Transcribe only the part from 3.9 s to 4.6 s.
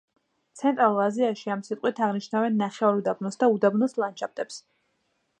ლანდშაფტებს.